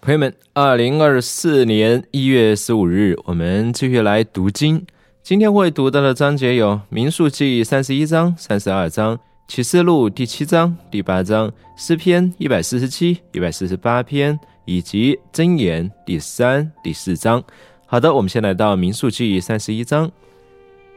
[0.00, 4.86] 朋友们，二零二四年一月十五日，我们继续来读经。
[5.24, 9.16] 今天会读到的章节有《民数记》三十一章、三十二章，
[9.48, 17.42] 《启示录》第七章、第八章，《诗篇》一百四十七、一百四十八篇，以及《箴言》第三、第四章。
[17.84, 20.10] 好的，我们先来到《民数记》三十一章。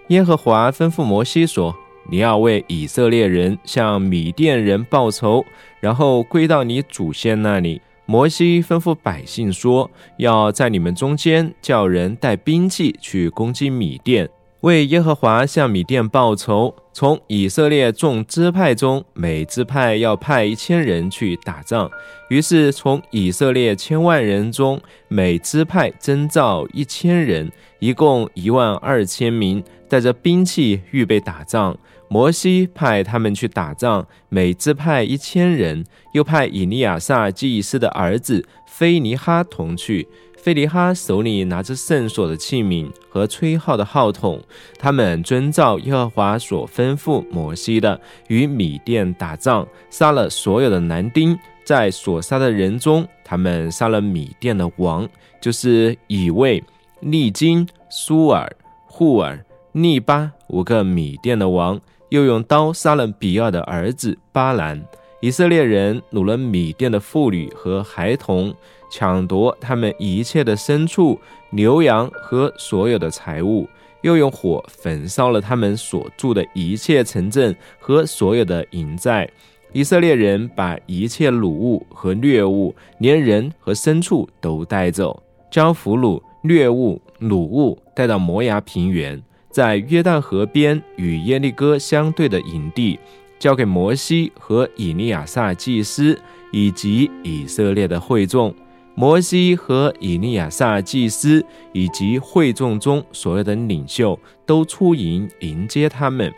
[0.09, 1.75] 耶和华吩咐摩西说
[2.09, 5.43] ：“你要为以色列人向米甸人报仇，
[5.79, 14.29] 然后归到你祖先那里。”摩西吩咐百姓说：“要在你们中间叫人带兵器去攻击米店，
[14.61, 16.75] 为耶和华向米店报仇。
[16.93, 21.89] 从以色列众支派中，每支派要派一千人去打仗。
[22.29, 31.77] 于是从以色列千万人中，每支派征召一千人，一共一万二千名，带着兵器预备打仗。”
[32.11, 40.05] 摩西派他们去打仗，每支派一千人，又派以利亚撒祭司的儿子菲尼哈同去。
[40.41, 44.41] 菲尼哈手里拿着圣所的器皿和吹号的号筒，
[44.79, 51.37] 他们遵照耶和华所吩咐摩西的，与米甸打仗，杀了所有的男丁。
[51.63, 55.07] 在所杀的人中，他们杀了米甸的王，
[55.39, 56.61] 就是以卫、
[57.01, 58.51] 利金、苏尔、
[58.87, 59.39] 户尔、
[59.73, 61.79] 利巴五个米甸的王。
[62.09, 64.83] 又用刀杀了比尔的儿子巴兰。
[65.21, 68.51] 以色列人掳了米甸的妇女和孩童，
[68.91, 71.19] 抢夺他们一切的牲畜、
[71.51, 73.69] 牛羊和所有的财物，
[74.01, 79.29] 又用火焚烧了他们所住的一切城镇和所有的营寨。
[79.73, 89.21] 以色列人把一切掳物和掠物，连人和牲畜都带走，将俘虏、掠物、掳物带到摩崖平原。
[89.51, 92.97] 在约旦河边与耶利哥相对的营地，
[93.41, 96.15] 交给摩西和以利亚撒祭司
[96.51, 98.53] 以及以色列的会众。
[98.93, 106.31] 摩西和以利亚撒祭司以及会众中所有的领袖都出营迎接他们。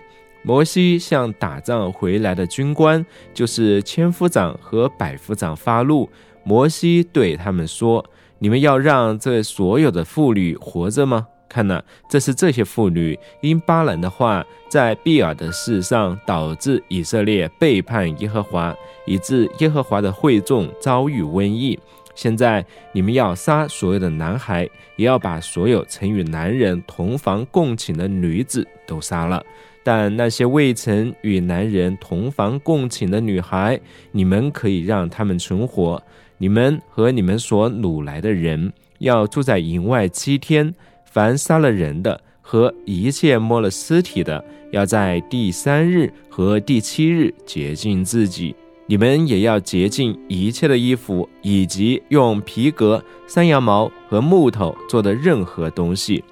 [0.43, 6.09] 摩西向打仗回来的军官，就是千夫长和百夫长发怒。
[6.45, 8.05] 摩西对他们说
[8.39, 18.75] ：“你们要让这所有的妇女活着吗？”看呐，这是这些妇女因巴兰的话，在比尔的事上导致以色列背叛耶和华，
[19.05, 21.77] 以致耶和华的会众遭遇瘟疫。
[22.15, 29.43] 现在你们要杀所有的男孩，也要把所有曾与男人同房共寝的女子都杀了。
[29.83, 33.79] 但那些未曾与男人同房共寝的女孩，
[34.11, 36.01] 你们可以让他们存活。
[36.37, 40.73] 你们和你们所掳来的人要住在营外七天。
[41.13, 48.55] 凡杀了人的和一切摸了尸体的，要在第三日和第七日洁净自己。
[48.87, 56.23] 你们也要洁净一切的衣服，以及用皮革、山羊毛和木头做的任何东西。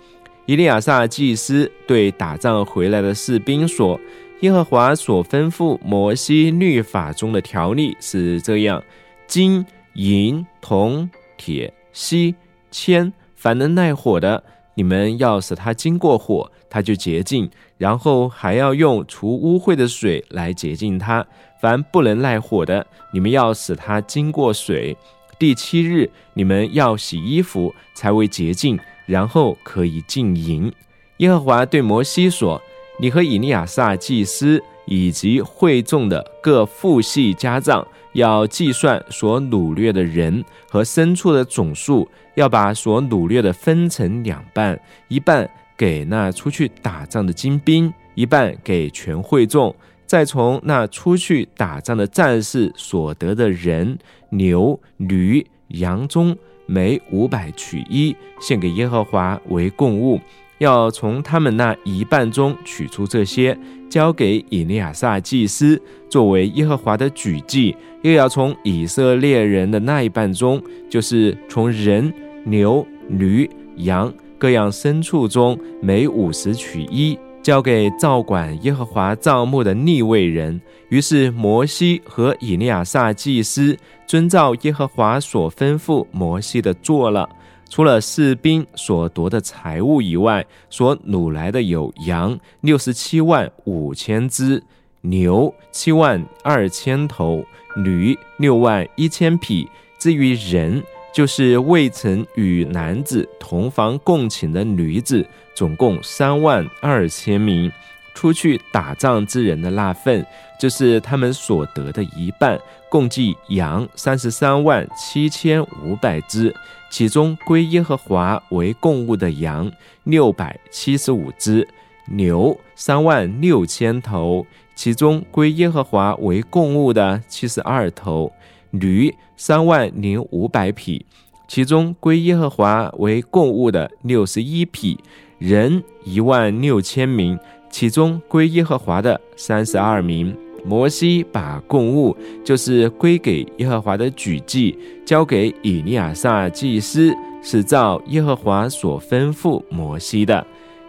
[0.48, 4.00] 伊利亚撒祭司对打仗回来的士兵说
[4.42, 8.84] ：“耶和华所吩咐摩西律法中的条例是这样：
[9.28, 9.64] 金、
[9.94, 12.34] 银、铜、铁、锡、
[12.72, 14.44] 铅，凡能耐火的。”
[14.82, 17.48] 你们要使它经过火，它就洁净；
[17.78, 21.24] 然后还要用除污秽的水来洁净它。
[21.62, 22.84] 凡不能耐火的，
[23.14, 24.98] 你们要使它经过水。
[25.38, 30.74] 第七日，你们要洗衣服，才为洁净，然后可以进营。
[31.18, 32.60] 耶和华对摩西说
[33.00, 49.76] ：“你和以利亚撒祭司以及会众的各父系家长。”要计算所掳掠的人和牲畜的总数，要把所掳掠的分成两半，一半给那出去打仗的精兵，一半给全会众。
[50.06, 53.98] 再从那出去打仗的战士所得的人、
[54.30, 60.20] 牛、驴、羊中，每五百取一，献给耶和华为供物。
[60.62, 63.58] 要从他们那一半中取出这些，
[63.90, 67.76] 交给以利亚撒祭司作为耶和华的举祭。
[68.04, 72.14] 又要从以色列人的那一半中，就是从人、
[72.44, 80.62] 牛、驴、羊各样牲畜中，每五十取一，交给照管耶和华帐幕的逆位人。
[80.90, 83.76] 于是摩西和以利亚撒祭司
[84.06, 87.28] 遵照耶和华所吩咐摩西的做了。
[87.72, 94.62] 除了士兵所夺的财物以外，所掳来的有羊六十七万五千只，
[95.00, 97.44] 牛七万二千头。
[97.78, 99.66] 驴六万一千匹，
[99.98, 100.84] 至于人，
[101.16, 105.26] 就是未曾与男子同房共寝的女子，
[105.56, 107.72] 总共三万二千名。
[108.14, 110.26] 出去打仗之人的那份，
[110.60, 112.60] 就是他们所得的一半，
[112.90, 116.54] 共计羊三十三万七千五百只，
[116.92, 119.72] 其中归耶和华为供物的羊
[120.04, 121.66] 六百七十五只，
[122.08, 124.46] 牛三万六千头，
[124.76, 128.32] 其中归耶和华为供物的七十二头，
[128.72, 131.06] 驴三万零五百匹，
[131.48, 135.00] 其中归耶和华为供物的六十一匹，
[135.40, 137.40] 人一万六千名。
[137.70, 150.46] 其中归耶和华的三十二名，摩西把供物，就是归给耶和华的举祭，交给以利亚撒祭司，是照耶和华所吩咐摩西的。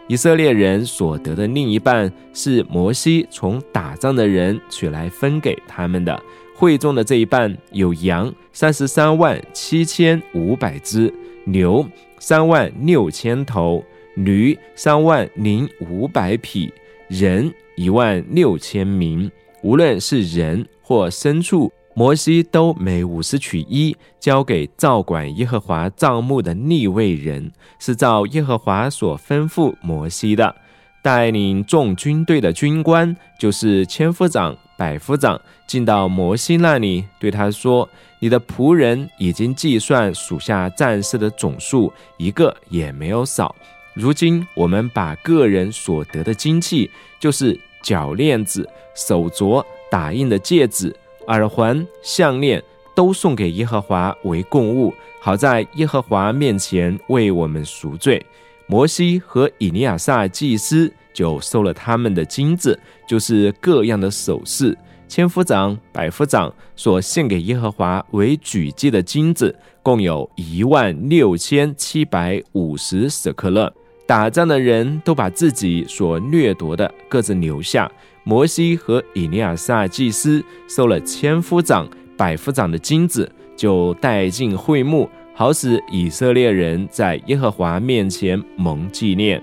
[0.09, 6.21] 以色列人所得的另一半，是摩西从打仗的人取来分给他们的。
[6.55, 11.13] 会中的这一半有羊三十三万七千五百只，
[11.45, 11.87] 牛
[12.19, 13.85] 三万六千头。
[14.15, 16.71] 驴三万零五百匹，
[17.09, 19.31] 人一万六千名。
[19.63, 30.55] 无论是人或牲畜，摩西都每五十取一，交给照管耶和华帐幕的立位人，是照耶和华所吩咐摩西的。
[31.03, 37.89] 带领众军队的军官，就是千夫长、百夫长，进到摩西那里，对他说
[38.21, 43.55] ：“你的仆人已经计算属下战士的总数，一个也没有少。”
[43.95, 46.89] 如今我们把个人所得的金器，
[47.19, 50.95] 就是脚链子、手镯、打印的戒指、
[51.27, 52.63] 耳环、项链，
[52.95, 58.25] 都送给耶和华为供物，好在耶和华面前为我们赎罪。
[58.67, 64.77] 摩西和以利亚撒祭司就收了他们的金子，就是各样的首饰。
[65.09, 73.71] 千夫长、百夫长所献给耶和华为举祭的金子，共有一万六千七百五十舍克勒。
[74.13, 77.91] 打仗的人都把自己所掠夺的各自留下。
[78.25, 89.43] 摩西和以利亚撒祭司收了千夫长、百夫长的金子，就带进会幕，好使以色列人在耶和华面前蒙纪念。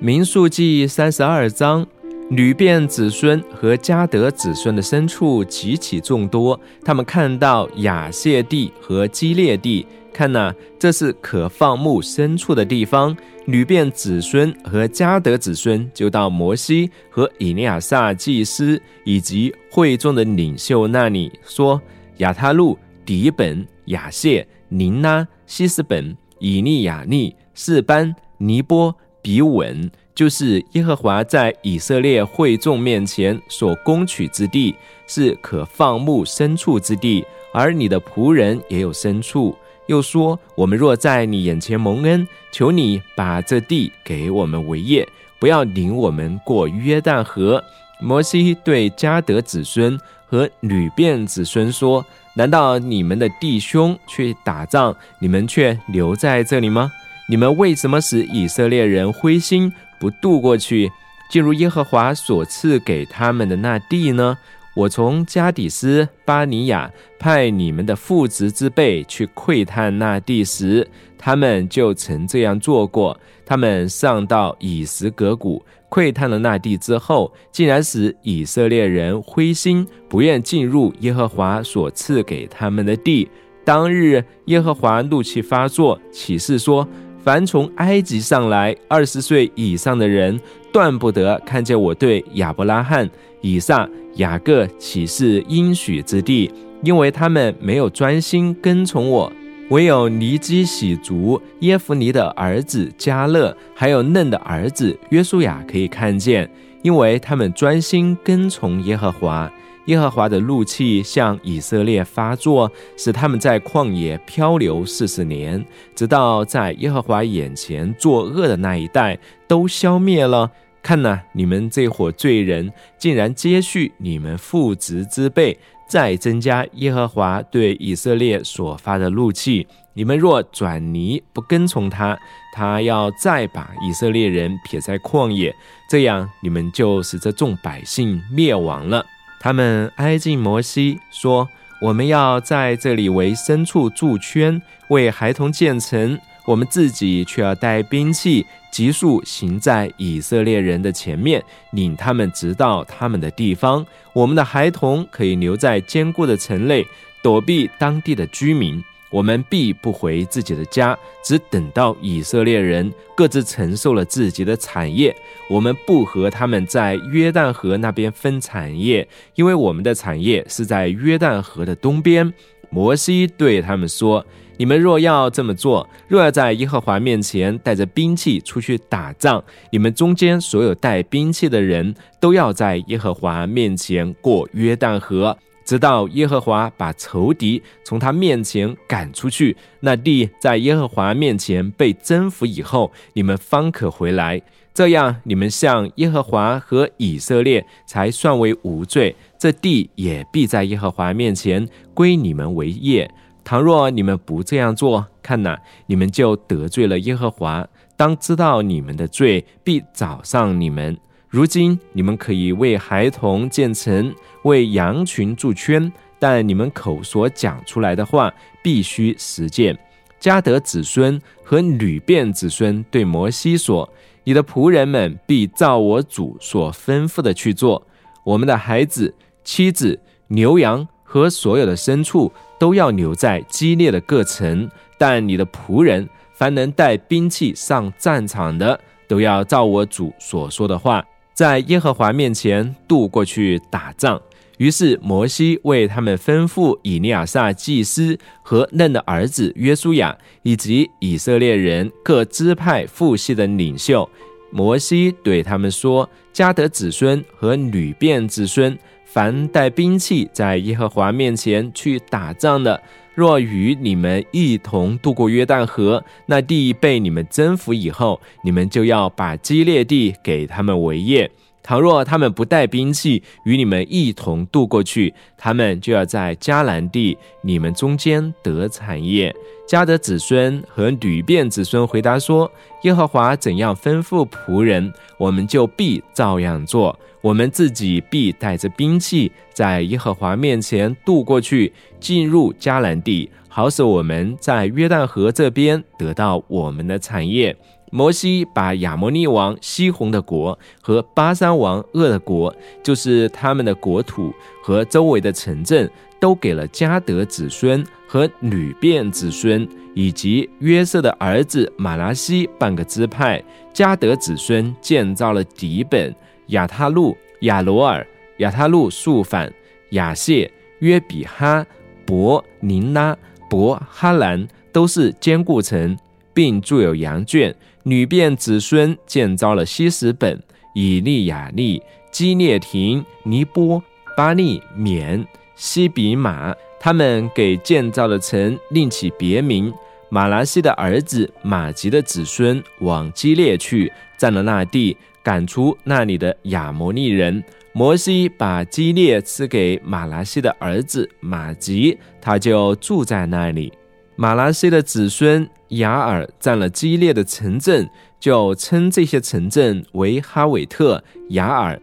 [0.00, 1.86] 民数记三十二章，
[2.30, 9.86] 吕遍子孙和迦得子孙的牲畜极其众多，他们看到亚谢地和基列地。
[10.12, 13.16] 看呐，这是可放牧牲畜的地方。
[13.46, 21.80] 吕遍子孙和迦得子孙就到摩西和以利亚撒祭司以及会众的领袖那里，说：
[22.18, 34.74] 亚他路、底本、亚谢、宁拉、西斯本、以利亚利、士班、尼波、比稳，就是耶和华在以色列会众面前所攻取之地，
[35.06, 39.56] 是可放牧牲畜之地，而你的仆人也有牲畜。
[39.88, 45.06] 又说：“我们若在你眼前蒙恩，求你把这地给我们为业，
[45.38, 47.62] 不要领我们过约旦河。”
[48.00, 52.04] 摩西对迦得子孙和吕遍子孙说
[52.36, 56.92] ：“难道你们的弟兄去打仗，你们却留在这里吗？
[57.28, 60.90] 你们为什么使以色列人灰心，不渡过去，
[61.30, 64.36] 进入耶和华所赐给他们的那地呢？”
[64.78, 66.88] 我从加底斯巴尼亚
[67.18, 70.86] 派你们的父子之辈去窥探那地时，
[71.18, 73.18] 他们就曾这样做过。
[73.44, 83.28] 他们上到以实格谷窥探了那地之后，竟然使以色列人灰心，不愿进入耶和华所赐给他们的地。
[83.64, 86.86] 当日，耶和华怒气发作，启示说：
[87.24, 90.40] 凡从埃及上来二十岁以上的人，
[90.72, 93.88] 断不得看见我对亚伯拉罕、以撒。
[94.14, 96.50] 雅各岂是应许之地？
[96.82, 99.32] 因为他们没有专心跟从我，
[99.68, 106.50] 唯有尼基喜族耶夫尼的儿子加勒，还有嫩的儿子约书亚可以看见，
[106.82, 109.48] 因为他们专心跟从耶和华。
[109.86, 115.64] 耶和华的怒气向以色列发作，使他们在旷野漂流四十年，
[115.94, 120.50] 直到在耶和华眼前作恶的那一代都消灭了。
[120.88, 129.66] 看呐，你们这伙罪人竟然接续你们父执之辈，再增加耶和华对以色列所发的怒气。
[129.92, 132.18] 你们若转离不跟从他，
[132.54, 135.54] 他要再把以色列人撇在旷野，
[135.90, 139.04] 这样你们就使这众百姓灭亡了。
[139.38, 141.46] 他们挨近摩西说
[141.82, 146.18] ：“我们要在这里为牲畜筑圈，为孩童建城。”
[146.48, 153.84] 我们自己却要带兵器，急速行在以色列人的前面，领他们直到他们的地方。
[154.14, 156.82] 我们的孩童可以留在坚固的城内，
[157.22, 158.82] 躲避当地的居民。
[159.10, 165.14] 我们必不回自己的家，只等到以色列人各自承受了自己的产业。
[165.50, 172.32] 我们不和他们在约旦河那边分产业，因为我们的产业是在约旦河的东边。
[172.70, 174.24] 摩西对他们说
[174.58, 194.40] ：“你们若要这么做，若要在耶和华面前带着兵器出去打仗，你们中间所有带兵器的人都要在耶和华面前过约旦河。”直到耶和华把仇敌从他面前赶出去，那地在耶和华面前被征服以后，你们方可回来。
[194.72, 199.14] 这样，你们向耶和华和以色列才算为无罪。
[199.38, 203.10] 这地也必在耶和华面前归你们为业。
[203.48, 207.66] 倘若你们不这样做，看哪，你们就得罪了耶和华。
[207.96, 210.94] 当知道你们的罪必找上你们。
[211.30, 218.30] 如今你们可以为孩童建城，为羊群筑圈，但你们口所讲出来的话
[218.62, 219.74] 必须实践。
[220.20, 223.88] 加德子孙和吕便子孙对摩西说
[224.24, 227.86] ：“你的仆人们必照我主所吩咐的去做。
[228.24, 244.20] 我们的孩子、妻子、牛羊和所有的牲畜都要留在激烈的各城，但你的仆人凡能带兵器上战场的，都要照我主所说的话。”在耶和华面前渡过去打仗。
[244.56, 254.10] 于是摩西为他们吩咐以利亚撒祭司和嫩的儿子约书亚，以及以色列人各支派父系的领袖。
[254.50, 258.76] 摩西对他们说：“加德子孙和吕便子孙，
[259.10, 262.80] 凡带兵器在耶和华面前去打仗的。”
[263.18, 271.28] 若与你们一同渡过约旦河，那地被你们征服以后，你们就要把基列地给他们为业。
[271.68, 279.36] 倘若他们不带兵器与你们一同渡过去，他们就要在迦南地你们中间得产业。
[279.68, 282.50] 迦得子孙和吕便子孙回答说
[282.84, 286.98] ：“耶和华怎样吩咐仆人，我们就必照样做。
[287.20, 291.70] 我们自己必带着兵器，在耶和华面前渡过去。”
[292.00, 297.54] 进入迦南地，好使我们在约旦河这边得到我们的产业。
[297.90, 305.90] 摩西把亚摩利王西宏的国和巴山王鄂的国，就是他们的国土和周围的城镇，
[306.20, 313.42] 都给了加德子孙和吕便子孙，以及约瑟的儿子马拉西半个支派。
[313.72, 316.14] 加德子孙建造了底本、
[316.48, 318.06] 亚他路、亚罗尔、
[318.38, 319.52] 亚他路树反、
[319.90, 321.64] 亚谢、约比哈。
[322.04, 323.14] 伯宁拉、
[323.50, 325.94] 伯哈兰都是坚固城，
[326.32, 327.54] 并筑有羊圈。
[327.88, 330.42] 女变子孙建造了西什本、
[330.74, 333.82] 以利亚利、基列亭、尼波、
[334.14, 335.26] 巴利缅、
[335.56, 336.54] 西比马。
[336.78, 339.72] 他们给建造的城另起别名。
[340.10, 347.42] 马拉西的儿子马吉的子孙往基列去，占了那地，赶出那里的亚摩利人。
[347.72, 353.72] 摩西把基列赐给马拉西的儿子马吉，他就住在那里。
[354.20, 361.80] 马拉西的子孙雅尔占了基列的城镇，就称这些城镇为哈韦特、雅尔。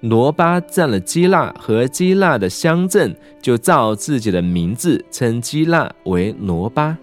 [0.00, 6.98] 罗巴占了基纳和基纳的乡镇，就照自己的名字称基纳为罗巴。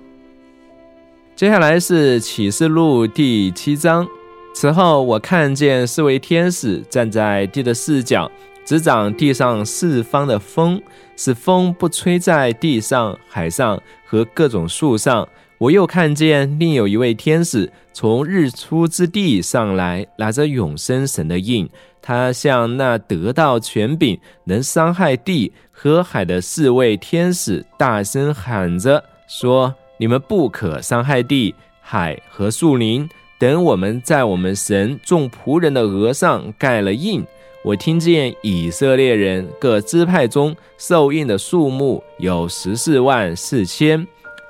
[1.35, 4.07] 接下来是启示录第七章。
[4.53, 8.31] 此后，我看见四位天使站在地的四角，
[8.63, 10.79] 执掌地上四方的风，
[11.17, 13.81] 使风不吹在地上、海上
[14.15, 15.27] 和各种树上。
[15.57, 21.69] 我又看见另有一位天使从日出之地上来，拿着永生神的印。
[22.01, 37.21] 他向那得到权柄、能伤害地和海的四位天使大声喊着说：“你们不可伤害地、海和树林。”等我们在我们神众仆人的额上盖了印，
[37.65, 44.05] 我听见以色列人各支派中受印的数目有十四万四千，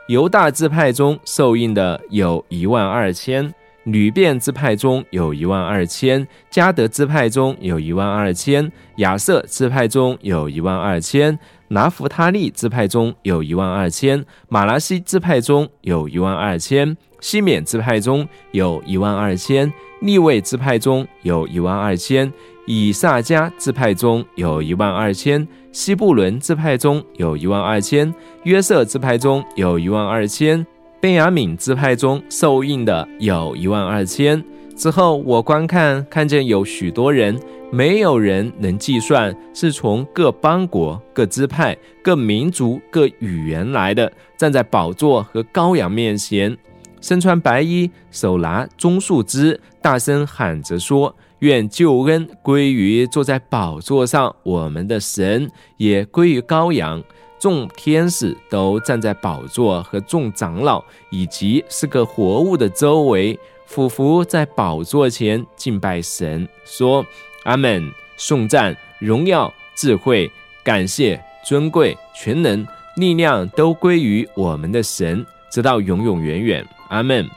[0.09, 3.53] 犹大支派中受印的有一万二千，
[3.85, 16.97] 吕便支派中有一万二千，加德支派中有一万二千，亚瑟支派中有一万二千，拿弗他利支派中有一万二千，马拉西支派中有一万二千。
[17.21, 22.31] 西缅支派中有一万二千，利位支派中有一万二千，
[22.65, 28.11] 以萨迦支派中有一万二千，西布伦支派中有一万二千，
[28.43, 30.65] 约瑟支派中有一万二千，
[30.99, 34.43] 贝雅敏支派中受印的有一万二千，
[34.75, 37.39] 之后，我观看，看见有许多人，
[37.71, 46.57] 没有人能计算，是从各邦国、各支派、各民族、各语言来的，站在宝座和羔羊面前，
[46.99, 57.03] 身穿白衣，手拿棕树枝，大声喊着说：“愿救恩归于坐在宝座上我们的神，也归于羔羊。”
[57.37, 63.37] 众天使都站在宝座和众长老以及是个活物的周围。
[63.67, 67.05] 俯伏在宝座前敬拜神，说
[67.43, 67.91] ：“阿门！
[68.17, 70.31] 颂赞、荣耀、智慧、
[70.63, 72.65] 感谢、尊贵、全能、
[72.95, 76.65] 力量都归于我们的神，直到永永远远。
[76.89, 77.29] 阿门！”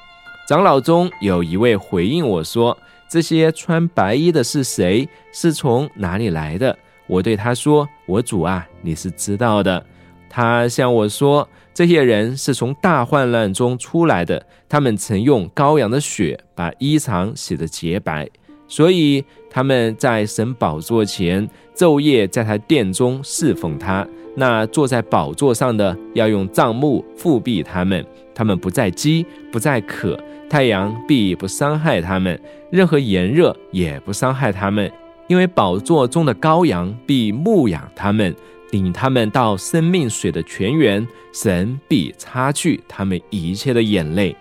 [0.49, 2.78] 长老中有一位回应我说
[3.09, 5.09] ：“这些穿白衣的是谁？
[5.33, 9.85] 是从哪里来的？”我对他说：“我主啊，你是知道的。”
[10.29, 11.49] 他向我说。
[11.75, 18.29] 这些人是从大患难中出来的，他们曾用羔羊的血把衣裳洗得洁白，
[18.67, 24.05] 所以他们在神宝座前昼夜在他殿中侍奉他。
[24.35, 28.05] 那坐在宝座上的要用帐幕覆庇他们，
[28.38, 30.16] 他们不再饥，不再渴，
[30.49, 32.40] 太阳必不伤害他们，
[32.71, 34.88] 任何炎热也不伤害他们，
[35.26, 38.33] 因为宝座中的羔羊必牧养他们。
[38.71, 44.37] 领他们到生命水的泉源，神必擦去他们一切的眼泪。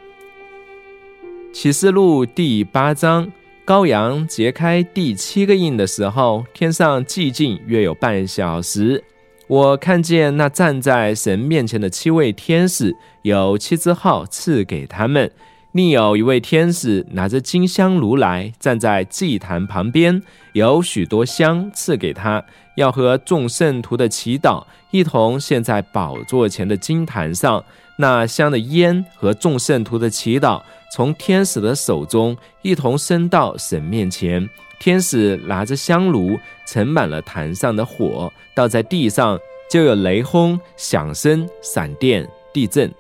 [1.52, 3.32] 启示录第八章，
[3.66, 9.04] 羔羊揭开第七个印的时候，天上寂静约有半小时。
[9.48, 15.32] 我看见那站在神面前的七位天使，有七只号赐给他们。
[15.72, 22.44] 另有一位天使拿着金香炉来，站在祭坛旁边，有许多香赐给他，
[22.76, 27.64] 要和众圣徒的祈祷一同献在宝座前的金坛上。
[28.00, 30.62] 那香的烟和众圣徒的祈祷，
[30.92, 34.48] 从天使的手中一同升到神面前。
[34.80, 42.92] 天使拿着香炉，盛满了坛上的火，倒在地上，就有雷轰、响声、闪电、地震。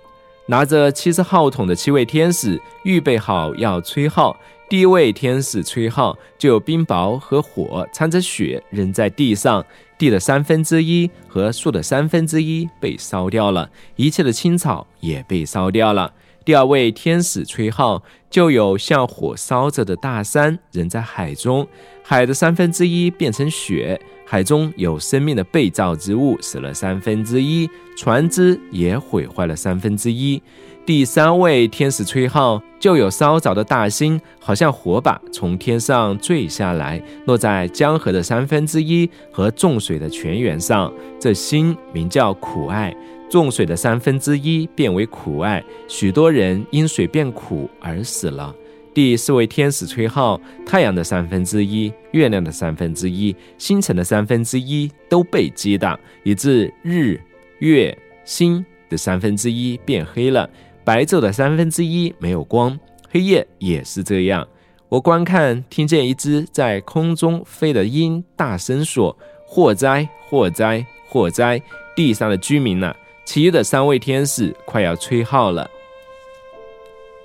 [0.48, 4.36] 拿着七十号筒的七位天使预备好要吹号，
[4.69, 9.65] 第一位天使吹号，就有冰雹和火掺着雪扔在地上，
[9.98, 16.13] 地的三分之一和树的三分之一被烧掉了，一切的青草也被烧掉了。
[16.47, 21.67] 第二位天使吹号，就有像火烧着的大山人在海中，
[22.01, 23.99] 海的三分之一变成雪。
[24.25, 30.41] 海中有生命的被造之物死了三分之一，船只也毁坏了三分之一。
[30.86, 40.93] 第三位天使吹号，就有烧着的大星，好像火把从天上坠下来，落在江河的三分之一和众水的泉源上。
[41.19, 42.95] 这星名叫苦爱，
[43.29, 48.55] 众水的三分之一变为苦爱，许多人因水变苦而死了。
[48.93, 57.19] 第四位天使吹号，太阳的三分之一、月亮的三分之一、星辰的三分之一都被击打，以致日、
[57.59, 60.49] 月、星的三分之一变黑了，
[60.83, 64.47] 白昼的三分之一没有光，黑夜也是这样。
[64.89, 70.07] 我观看，听见一只在空中飞的鹰大声说：“祸灾！
[70.27, 70.83] 祸灾！
[71.09, 71.61] 祸灾！
[71.95, 72.95] 地上的居民呐！”
[73.27, 75.69] 其余的三位天使快要吹号了。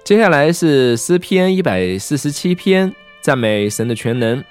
[0.03, 4.43] 接下来是诗篇一百四十七篇，赞美神的全能，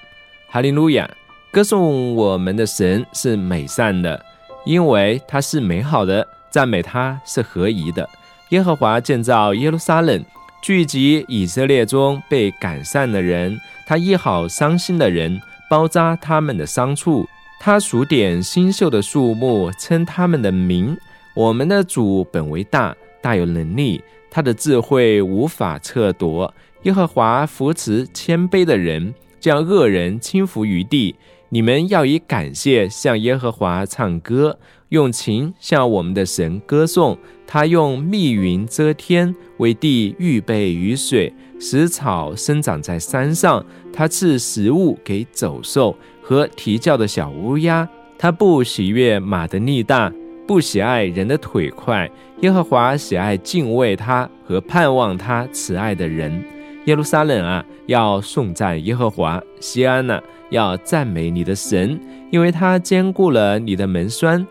[0.48, 1.08] 哈利路亚！
[1.50, 4.24] 歌颂我们的神是美善的，
[4.64, 8.08] 因为他是美好的，赞美他是合宜的。
[8.48, 10.24] 耶和华建造耶路撒冷，
[10.62, 15.38] 聚集以色列中被赶散的人，他医好伤心的人，
[15.68, 17.28] 包扎他们的伤处，
[17.60, 20.96] 他数点新秀的树木，称他们的名。
[21.34, 24.02] 我们的主本为大，大有能力。
[24.30, 26.52] 他的智慧无法测夺。
[26.82, 31.14] 耶和华扶持谦卑的人，将恶人轻浮于地。
[31.50, 37.16] 你们要以感谢向耶和华唱歌，用琴向我们的神歌颂。
[37.46, 43.64] 他用密云遮天，为地预备雨水，使草生长在山上。
[43.92, 47.86] 他赐食物给走兽和啼叫的小乌鸦。
[48.18, 50.10] 他不喜悦马的力大。
[50.46, 56.44] 不喜爱人的腿快，耶和华喜爱敬畏他和盼望他慈爱的人。
[56.86, 61.98] 耶路撒冷啊，要颂赞耶和华；西安呐，要赞美你的神，
[62.30, 64.44] 因为他兼顾了你的门栓，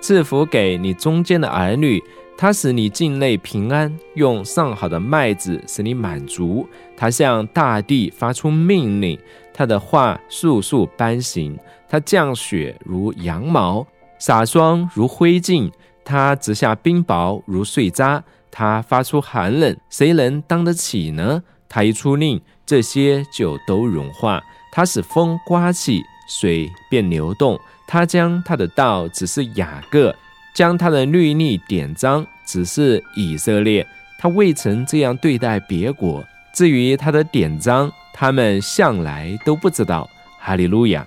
[0.00, 2.02] 赐福给你中间的儿女。
[2.36, 6.68] 他使你境内平安，用上好的麦子使你满足。
[6.96, 9.18] 他向大地发出命令，
[9.52, 11.58] 他的话速速颁行。
[11.88, 13.84] 他降雪如羊毛。
[14.18, 15.70] 洒霜如灰烬，
[16.04, 21.42] 它直下冰雹如碎渣，它发出寒冷，谁能当得起呢？
[21.68, 24.42] 他一出令，这些就都融化。
[24.72, 27.60] 他使风刮起，水便流动。
[27.86, 30.14] 他将他的道只是雅各，
[30.54, 33.86] 将他的律例典章只是以色列。
[34.18, 36.24] 他未曾这样对待别国。
[36.54, 40.08] 至于他的典章，他们向来都不知道。
[40.40, 41.06] 哈利路亚。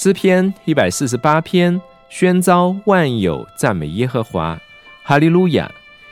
[0.00, 4.56] 诗篇一百四十八篇，宣召万有赞美耶和华。
[5.02, 5.68] 哈利路亚。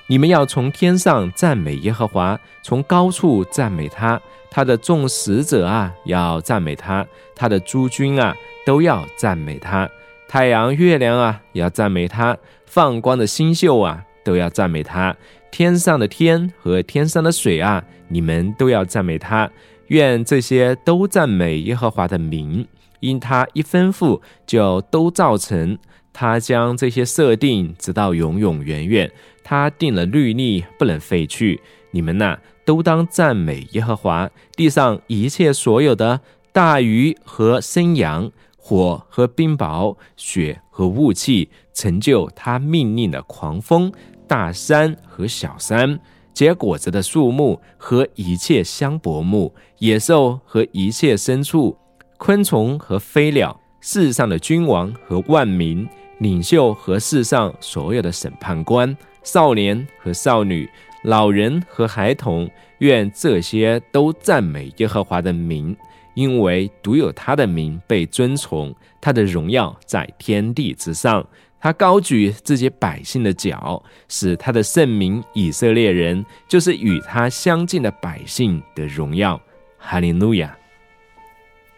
[0.09, 4.20] 你们要从天上赞美耶和华，从高处赞美他。
[4.51, 9.88] 他的众使者啊，要赞美他；他的诸君啊，都要赞美他。
[10.27, 15.14] 太阳、月亮啊，要赞美他；放光的星宿啊，都要赞美他。
[15.53, 19.49] 天上的天和天上的水啊，你们都要赞美他。
[19.87, 22.66] 愿这些都赞美耶和华的名，
[23.00, 25.78] 因他一吩咐就都造成。
[26.12, 29.11] 他将这些设定直到永永远远。
[29.44, 31.61] 他定了律例，不能废去。
[31.90, 34.30] 你们呐，都当赞美耶和华。
[34.56, 36.20] 地上一切所有的
[36.52, 43.92] 大鱼和生羊，火和冰雹，雪和雾气，成就他命令的狂风，
[44.26, 46.00] 大山和小山，
[46.32, 51.76] 结果子的树木和一切香柏木，野兽和一切牲畜，
[52.18, 55.87] 昆虫和飞鸟，世上的君王和万民，
[56.18, 58.96] 领袖和世上所有的审判官。
[59.22, 60.68] 少年和少女、
[61.02, 62.48] 老人和孩童，
[62.79, 65.76] 愿这些都赞美耶和华的名，
[66.14, 71.26] 因为独有他的名被尊崇，他的荣耀在天地之上。
[71.59, 79.40] 他高举自己百姓的脚，使他的圣名以色列人，就是与他相近的百姓的荣耀。
[79.76, 80.57] 哈利路亚。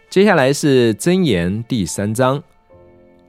[0.09, 2.41] 接下来是箴言第三章，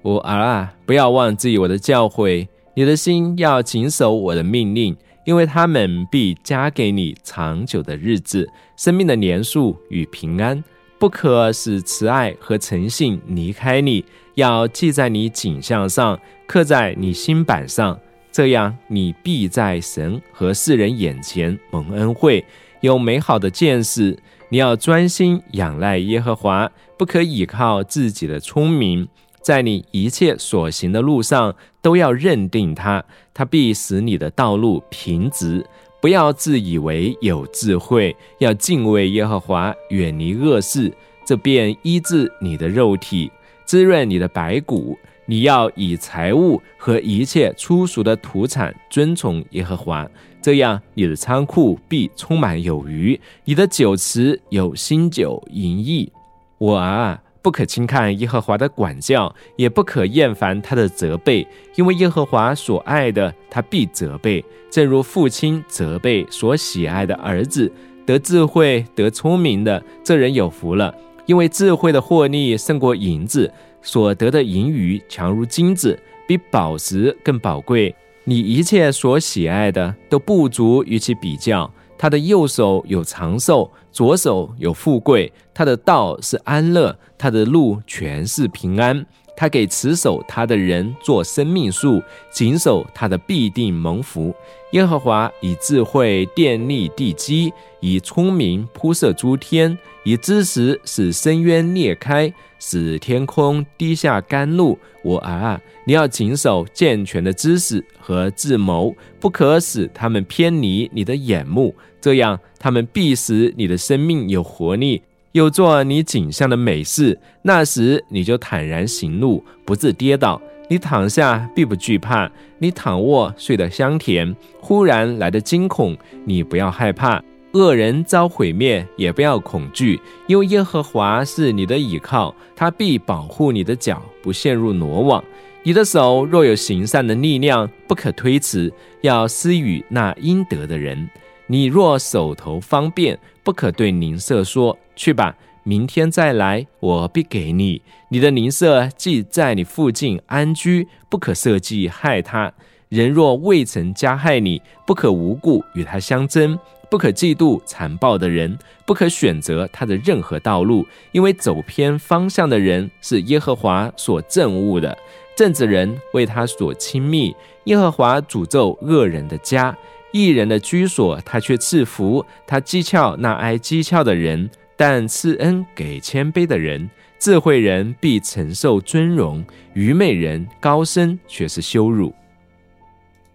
[0.01, 2.49] 我儿啊，不要忘记我的教诲。
[2.73, 10.65] 你的心要谨守我的命令，因为他们必加给你长久的日子、生命的年数与平安。
[10.99, 14.03] 不可使慈爱和诚信离开你，
[14.37, 17.99] 要记在你颈项上，刻在你心板上。
[18.33, 22.43] 这样，你必在神和世人眼前蒙恩惠，
[22.81, 24.19] 有美好的见识。
[24.53, 29.07] 你要专心仰赖耶和华，不可倚靠自己的聪明。
[29.41, 35.65] 在你一切所行的路上，都要认定他，他必使你的道路平直。
[36.01, 40.93] 不要自以为有智慧，要敬畏耶和华，远离恶事，
[41.25, 43.31] 这便医治你的肉体，
[43.65, 44.99] 滋润你的白骨。
[45.31, 50.05] 你要以财物和一切粗俗的土产尊崇耶和华，
[50.43, 56.11] 这样你的仓库必充满有余，你的酒池有新酒盈溢。
[56.59, 57.23] 我啊！
[57.43, 67.71] 不可轻看耶和华的管教，也不可厌烦他的责备，因为耶和华所爱的，他必责备，正如父亲责备所喜爱的儿子。
[68.05, 70.93] 得智慧、得聪明的这人有福了，
[71.27, 73.51] 因为智慧的获利胜过银子，
[73.83, 77.95] 所得的盈余强如金子，比宝石更宝贵。
[78.25, 81.71] 你一切所喜爱的都不足与其比较。
[81.99, 85.31] 他的右手有长寿，左手有富贵。
[85.53, 89.05] 他的道是安乐，他的路全是平安。
[89.37, 94.35] 他给持守他的人做生命树，谨守他的必定蒙福。
[94.73, 102.33] 耶和华以智慧奠立地基，以聪明铺设诸天，以知识使深渊裂开。
[102.63, 115.01] 使天空滴下甘露，我儿啊，你要谨守健全的知识和智谋，不可使他们偏离你的眼目，这样他们必使你的生命有活力，
[115.33, 117.19] 又做你景象的美事。
[117.43, 120.41] 那时你就坦然行路，不致跌倒。
[120.69, 124.37] 你躺下必不惧怕，你躺卧睡得香甜。
[124.61, 127.23] 忽然来的惊恐，你不要害怕。
[127.53, 135.25] 恶人遭毁灭，也不要恐惧，因为耶和华是你的倚靠，他必保护你的脚不陷入罗网。
[135.65, 141.11] 你的手若有行善的力量，不可推辞，要施予那应得的人。
[141.53, 152.53] 你若手头方便，不可对邻舍说：“去吧，明天再来，我必给你。”你的邻舍既在你附近安居，不可设计害他。
[152.89, 156.57] 人若未曾加害你，不可无故与他相争。
[156.89, 164.97] 不可嫉妒残暴的人，不可选择他的任何道路，因为走偏方向的人是耶和华所憎恶的。
[165.37, 167.35] 正直人为他所亲密，
[167.65, 169.77] 耶和华诅咒恶人的家，
[170.13, 172.25] 一人的居所他却赐福。
[172.47, 176.89] 他讥诮那爱讥诮的人，但赐恩给谦卑的人。
[177.19, 179.45] 智慧人必承受尊荣，
[179.75, 182.15] 愚昧人高升却是羞辱。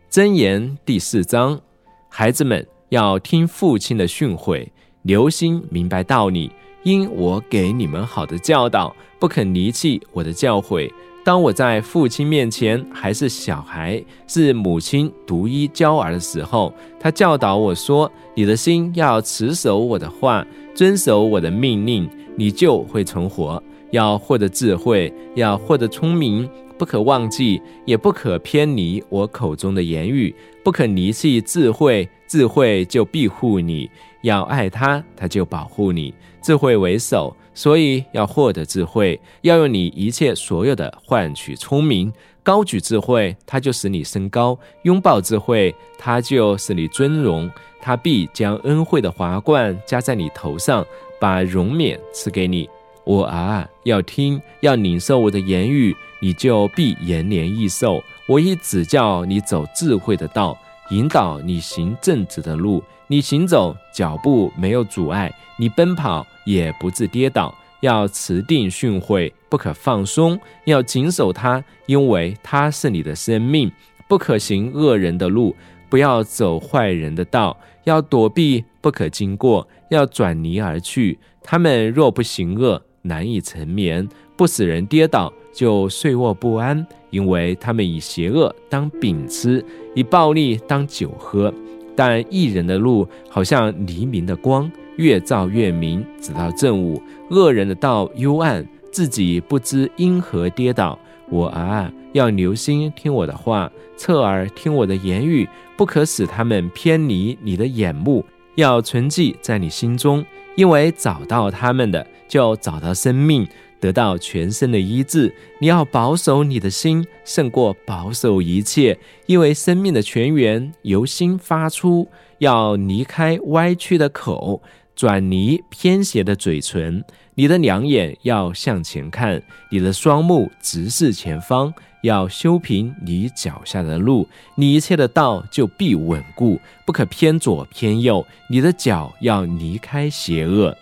[0.10, 1.62] 箴言第四章，
[2.10, 2.66] 孩子们。
[2.90, 4.70] 要听父亲的训诲，
[5.02, 6.52] 留心明白道理。
[6.84, 10.90] 因我给你们好的教导，不肯离弃我的教诲。
[11.26, 22.08] 当我在父亲面前还是小孩，是母亲独一娇儿的时候，他教导我说：“你的心要持守我的话，遵守我的命令，
[22.38, 23.62] 你就会存活。
[23.90, 30.32] 要获得智慧，要获得聪明，不可忘记，也不可偏离我口中的言语，
[30.64, 33.90] 不可离弃智慧，智慧就庇护你。
[34.22, 36.14] 要爱他，他就保护你。
[36.44, 42.14] 智慧为首。”所以要获得智慧，要用你一切所有的换取聪明。
[42.44, 47.50] 高举智慧，它就使你升高；拥抱智慧，它就使你尊荣。
[47.82, 50.86] 它必将恩惠的华冠加在你头上，
[51.20, 52.70] 把荣冕赐给你。
[53.04, 58.04] 我啊，要听，要领受我的言语，你就必延年益寿。
[58.28, 60.56] 我已指教你走智慧的道，
[60.90, 62.84] 引导你行正直的路。
[63.08, 66.26] 你行走脚步没有阻碍，你奔跑。
[66.46, 73.72] 也不致跌倒，要持定训诲，不可放松，要谨守它，因为它是你的生命。
[74.08, 75.56] 不可行恶人的路，
[75.90, 81.18] 不要走坏人的道，要躲避，不可经过，要转离而去。
[81.42, 89.66] 他们若不行恶，难以成眠；不使人跌倒，就睡卧不安，因为他们以邪恶当饼吃，
[89.96, 91.52] 以暴力当酒喝。
[91.96, 94.70] 但一人的路，好像黎明的光。
[94.98, 97.02] 越照越明，直到正午。
[97.30, 100.98] 恶人的道幽暗，自己不知因何跌倒。
[101.30, 108.24] 我啊，要留心听我的话，侧耳听我的言语，不可使他们偏离你的眼目，
[108.56, 110.24] 要存记在你心中。
[110.56, 113.46] 因为找到他们的，就找到生命，
[113.86, 115.32] 得到全身的医治。
[115.60, 122.08] 你要保守你的心，胜过保守一切，因为生命的泉源由心发出。
[122.40, 124.62] 要离开歪曲的口。
[124.96, 127.04] 转离偏斜的嘴唇，
[127.36, 138.26] 你的两眼要向前看，你的双目直视前方，要修平你脚下的路，你一切的道就必稳固，不可偏左偏右。
[138.50, 140.74] 你的脚要离开邪恶。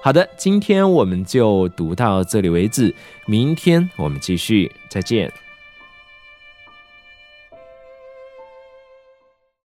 [0.00, 2.94] 好的，今天我们就读到这里为止，
[3.26, 5.32] 明天我们继续，再见。